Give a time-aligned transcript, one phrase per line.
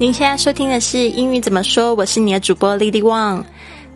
[0.00, 1.92] 您现在收听的是英语怎么说？
[1.92, 3.42] 我是你的主播 Lily Wang。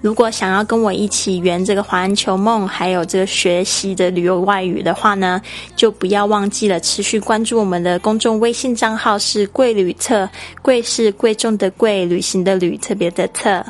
[0.00, 5.40] 如果想要跟我一起圆这个环球梦，还有这个学习的旅游外语的话呢，
[5.76, 10.28] 就不要忘记了持续关注我们的公众微信账号是“贵旅特”，
[10.60, 13.64] 贵是贵重的贵，旅行的旅，特别的特。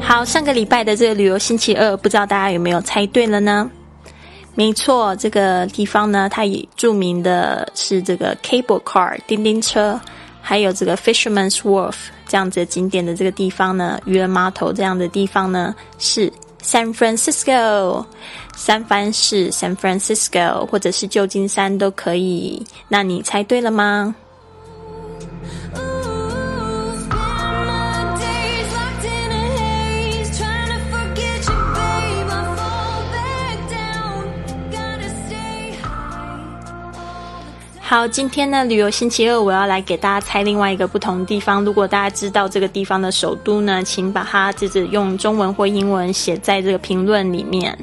[0.00, 3.70] 好，上个礼拜的这个旅游星期二，不知道大家有没有猜对了呢？
[4.58, 10.00] 没错，这个地方呢，它以著名的是这个 Cable Car 钉钉车，
[10.42, 11.94] 还有这个 Fisherman's Wharf
[12.26, 16.28] 这样子景点的这个地方呢，渔人码头这样的地方呢，是
[16.60, 18.04] San Francisco，
[18.56, 22.60] 三藩市 San Francisco，或者是旧金山都可以。
[22.88, 24.12] 那你猜对了吗？
[37.87, 41.63] 好，今天呢，旅游星期二，我要来给大家猜另外一个不同地方。
[41.63, 47.77] 如果大家知道这个地方的首都呢，请把它就是用中文或英文写在这个评论里面。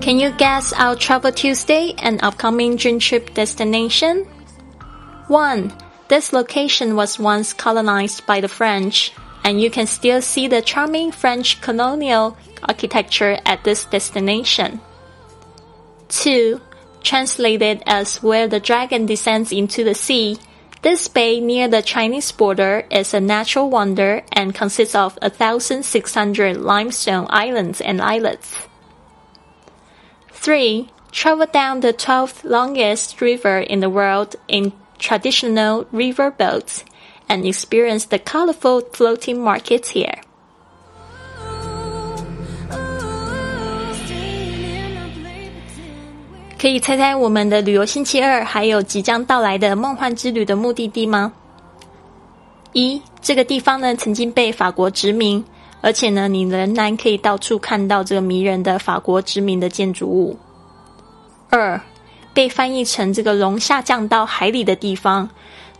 [0.00, 4.24] Can you guess our Travel Tuesday and upcoming dream trip destination?
[5.28, 5.70] One,
[6.08, 9.10] this location was once colonized by the French,
[9.44, 14.80] and you can still see the charming French colonial architecture at this destination.
[16.13, 16.61] 2.
[17.01, 20.37] Translated as Where the Dragon Descends into the Sea,
[20.83, 27.25] this bay near the Chinese border is a natural wonder and consists of 1,600 limestone
[27.29, 28.55] islands and islets.
[30.29, 30.89] 3.
[31.11, 36.85] Travel down the 12th longest river in the world in traditional river boats
[37.27, 40.21] and experience the colorful floating markets here.
[46.63, 51.33] 可以猜猜我们的旅游星期二还有即将到来的梦幻之旅的目的地吗？
[52.71, 55.43] 一，这个地方呢曾经被法国殖民，
[55.81, 60.39] 而且呢你仍然可以到处看到这个迷人的法国殖民的建筑物。
[61.49, 61.81] 二，
[62.33, 65.29] 被翻译成这个龙下降到海里的地方，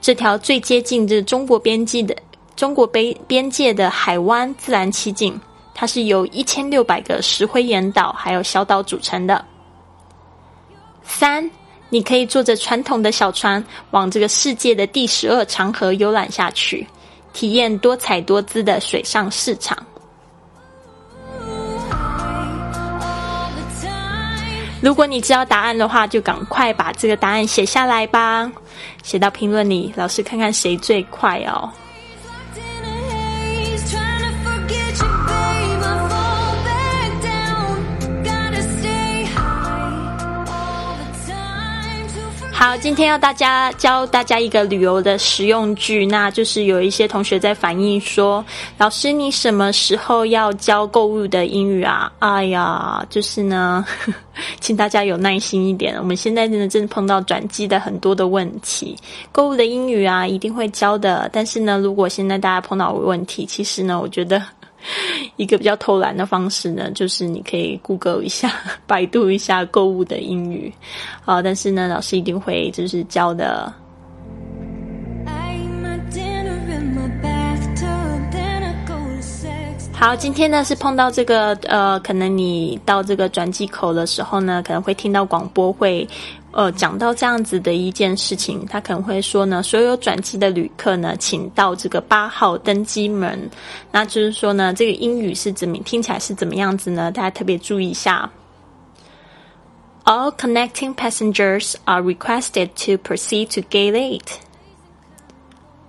[0.02, 2.14] 这条最接近这中国边境的
[2.58, 5.40] 中国边边界的海湾自然奇景，
[5.74, 9.46] 它是由一千六百个石灰岩岛还有小岛组成的。
[11.06, 11.50] 三，
[11.90, 16.88] 你可以坐着传统的小船往这个世界的第十二长河游览下去，
[17.34, 19.78] 体验多彩多姿的水上市场。
[24.82, 28.52] 如果你知道答案的话，就赶快把这个答案写下来吧，
[29.02, 31.72] 写到评论里，老师看看谁最快哦。
[42.64, 48.44] 好，今天要大家教大家一个旅游的实用句，那就是有一些同学在反映说，
[48.78, 52.10] 老师你什么时候要教购物的英语啊？
[52.20, 53.86] 哎呀，就是呢，
[54.62, 58.96] 请大家有耐心一点，我们现在真的真的碰到转机的很多的问题，
[59.34, 64.42] 购物的英语啊一定会教的，但是呢，如果现在大家碰到问题，其实呢，我觉得。
[65.38, 68.52] 一个比较偷懒的方式呢，就是你可以 Google 一下、
[68.88, 70.74] 百度一下购物的英语，
[71.26, 73.74] 啊，但是呢，老师一定会就是教的。
[80.04, 86.06] 好，今天呢是碰到这个呃，可能你到这个转机口的时候呢，可能会听到广播会。
[86.52, 93.50] 呃，讲到这样子的一件事情，他可能会说呢，所有转机的旅客呢，请到这个八号登机门。
[93.94, 97.10] 那就是说呢，这个英语是怎么听起来是怎么样子呢？
[97.10, 98.30] 大家特别注意一下。
[100.04, 104.43] All connecting passengers are requested to proceed to gate eight.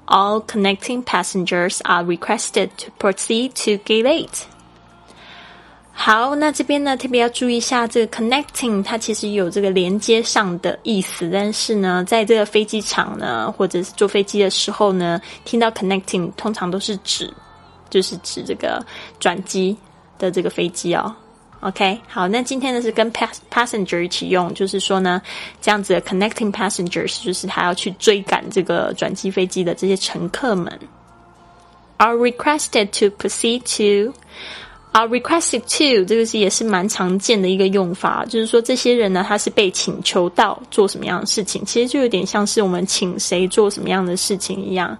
[0.06, 4.42] All connecting passengers are requested to proceed to gate.
[5.97, 17.33] 好，那这边呢特别要注意一下，这个 connecting 它其实有这个连接上的意思，但是呢，在这个飞机场呢，或者是坐飞机的时候呢，听到 connecting 通常都是指，
[17.89, 18.84] 就是指这个
[19.18, 19.77] 转机
[20.18, 21.15] 的这个飞机哦。
[21.65, 25.22] OK，好，那今天呢是跟 pass passenger 一起用，就是说呢，
[25.63, 30.78] 这样子的 connecting passengers 就是他要去追赶这个转机飞机的这些乘客们
[31.97, 33.63] ，are requested to proceed
[34.93, 44.95] to，are，requested to 这个是也是蛮常见的一个用法，就是说这些人呢，他是被请求到做什么样的事情，其实就有点像是我们请谁做什么样的事情一样，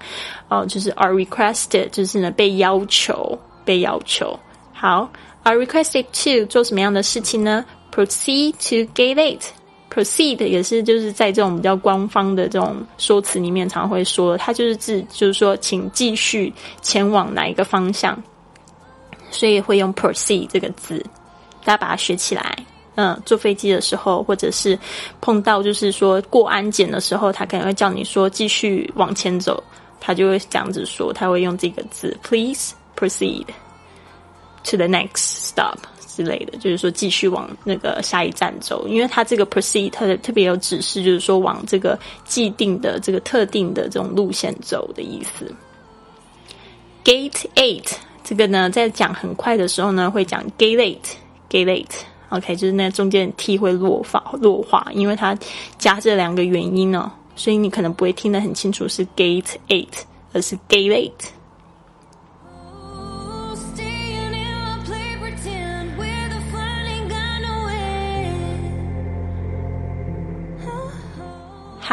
[0.49, 4.35] 哦，就是 are requested 就是呢被要求，被要求。
[4.73, 5.11] 好
[5.45, 9.41] ，are requested to 做什么样的事情呢？Proceed to gate eight。
[9.89, 16.53] Proceed 也是就是在这种比较官方的这种说辞里面常会说，它就是指就是说，请继续
[16.83, 18.21] 前往哪一个方向，
[19.31, 20.99] 所以会用 proceed 这个字，
[21.65, 22.57] 大家把它学起来。
[22.97, 24.79] 嗯，坐飞机的时候，或者是
[25.21, 29.63] 碰到就是说过安检的时候，他可能会叫你说继续往前走，
[30.01, 33.47] 他就会这样子说，他会用这个字，Please proceed
[34.65, 35.79] to the next stop。
[36.17, 45.53] 之类的，就是说继续往那个下一站走，因为它这个 proceed 它的特别有指示，就是说往这个既定的这个特定的这种路线走的意思。
[47.03, 47.91] Gate eight
[48.23, 55.37] 这个呢，在讲很快的时候呢，会讲 gate eight，gate eight，OK，就是那中间 t 会落发落化，因为它
[55.79, 59.89] 加这两个元音哦，所以你可能不会听得很清楚是 gate eight，
[60.33, 61.11] 而是 gate eight。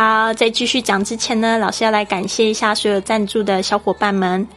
[0.02, 4.48] 好，在继续讲之前呢，老师要来感谢一下所有赞助的小伙伴们，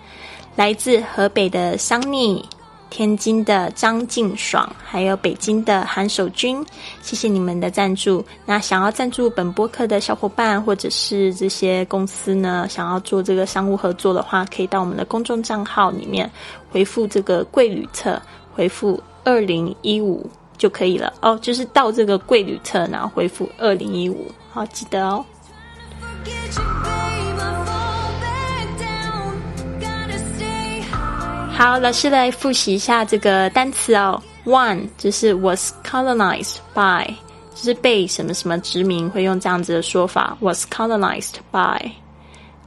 [0.56, 2.42] 来自河北的桑尼、
[2.88, 6.64] 天津的张静爽，还有北京的韩守军，
[7.02, 8.24] 谢谢你们的赞助。
[8.46, 16.30] 那想要赞助本播客的小伙伴，或者是这些公司呢，想要做这个商务合作的话，可以到我们的公众账号里面
[16.70, 18.18] 回复这个“贵旅册”，
[18.50, 20.26] 回复“二零一五”
[20.56, 21.38] 就可以了哦。
[21.42, 24.26] 就是到这个“贵旅册”，然后回复“二零一五”。
[24.50, 25.22] 好，记得哦。
[31.56, 34.20] 好，老师来复习一下这个单词哦。
[34.44, 37.06] One 就是 was colonized by，
[37.54, 40.36] 就是被什么什么殖民，会用这样子的说法。
[40.40, 41.92] Was colonized by。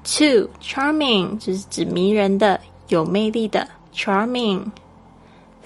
[0.05, 3.67] Two charming 就是指迷人的、有魅力的。
[3.93, 4.71] Charming。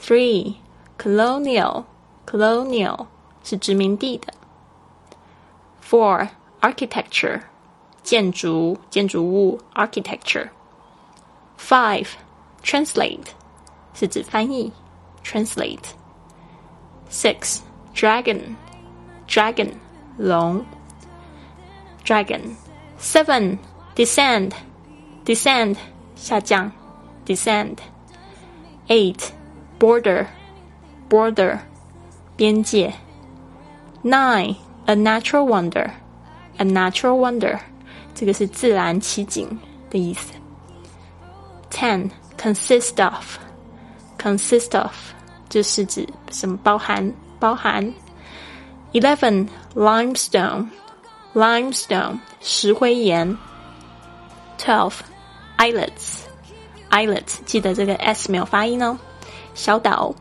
[0.01, 0.55] Three
[0.97, 1.83] colonial
[2.25, 3.05] colonial
[3.43, 4.33] 是殖民地的。
[5.87, 6.27] Four,
[6.59, 7.41] architecture，
[8.01, 10.49] 建筑、建筑物，architecture。
[11.59, 12.07] Five,
[12.62, 13.26] translate，
[13.94, 14.72] 是指翻译，
[15.24, 17.60] translate。Six,
[17.94, 18.56] dragon,
[19.28, 19.72] dragon，
[20.18, 20.64] 龙，
[22.04, 23.58] dragon。Seven,
[23.94, 24.52] descend,
[25.24, 25.76] descend，
[26.14, 26.72] 下降，
[27.26, 29.28] descend。Eight,
[29.78, 30.26] border,
[31.08, 31.60] border，
[32.36, 32.94] 边界。
[34.02, 34.56] Nine
[34.86, 35.90] a natural wonder,
[36.56, 37.58] a natural wonder，
[38.14, 39.58] 这个是自然奇景
[39.90, 40.32] 的意思。
[41.70, 43.38] Ten consist of,
[44.18, 44.92] consist of，
[45.48, 47.92] 就是指什么包含包含。
[48.92, 50.68] Eleven limestone,
[51.34, 53.36] limestone 石灰岩。
[54.58, 54.94] Twelve
[55.58, 56.22] islets,
[56.90, 58.96] islets 记得这个 s 没有发音哦，
[59.54, 60.14] 小岛。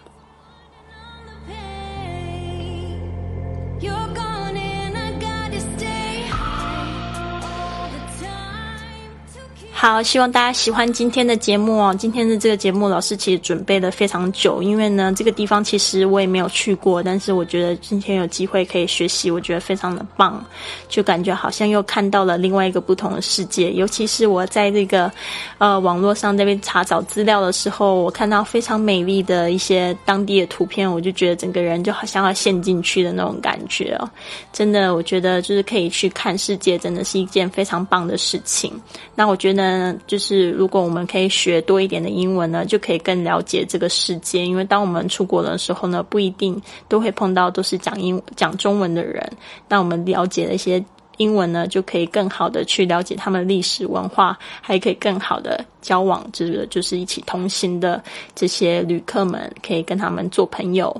[9.85, 11.95] 好，希望大家喜欢今天的节目哦。
[11.95, 20.43] 今天的这个节目，老师其实准备了非常久，因为呢，这个地方其实我也没有去过，但是我觉得今天有机会可以学习，我觉得非常的棒，
[20.89, 23.71] 就感觉好像又看到了另外一个不同的世界。
[23.73, 25.11] 尤其是我在这个
[25.59, 34.09] 呃网络上那边查找资料的时候，我看到非常美丽的一些当地的图片，我就觉得整个人就好像要陷进去的那种感觉哦。
[34.51, 38.73] 真的，我觉得就是可以去看世界，真的是一件非常棒的事情。
[39.13, 39.74] 那我觉得。
[39.77, 44.45] 嗯，就是如果我们可以学多一点的英文呢，就可以更了解这个世界。
[44.45, 49.29] 因为当我们出国的时候呢，不一定都会碰到都是讲英讲中文的人。
[49.67, 50.81] 那我们了解了一些
[51.17, 58.01] 英文呢，就可以更好的去了解他们历史文化，还可以更好的交往，这个就是一起同行的
[58.33, 60.95] 这些旅客们，可以跟他们做朋友。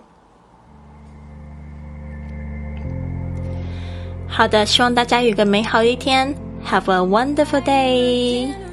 [4.27, 6.35] 好的，希望大家有个美好的一天。
[6.65, 8.64] Have a wonderful day.